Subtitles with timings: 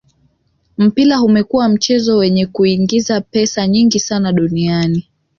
[0.77, 5.07] mpira umekua mchezo wenye kuingiza pesa nyingi sana duniani